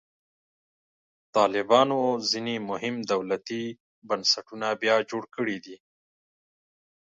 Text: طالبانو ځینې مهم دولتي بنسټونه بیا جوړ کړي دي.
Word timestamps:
طالبانو 1.35 1.99
ځینې 2.29 2.55
مهم 2.69 2.95
دولتي 3.11 3.63
بنسټونه 4.07 4.67
بیا 4.81 4.95
جوړ 5.09 5.23
کړي 5.35 5.57
دي. 5.65 5.75